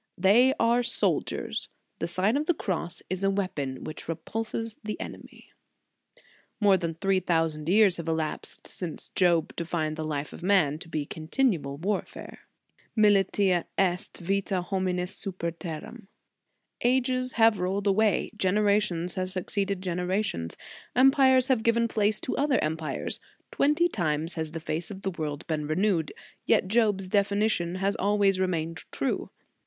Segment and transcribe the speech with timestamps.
[0.17, 1.69] THEY ARE SOLDIERS,
[1.99, 5.51] THE SIGN OF THE CROSS IS A WEAPON WHICH REPULSES THE ENEMY.
[6.59, 9.05] More than three thousand years have In the Nineteenth Century.
[9.29, 12.47] 197 elapsed since Job defined the life of man to be a continual warfare:
[12.95, 16.07] militia est vita hominis super terram.
[16.83, 20.57] Ages have rolled away, gen erations have succeeded generations,
[20.95, 23.19] empires have given place to other empires;
[23.51, 26.11] twenty times has the face of the world been renewed,
[26.47, 29.29] yet Job s definition has always remained true.